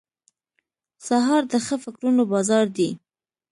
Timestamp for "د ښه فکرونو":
1.51-2.23